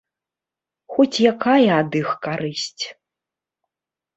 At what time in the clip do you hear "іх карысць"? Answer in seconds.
2.01-2.85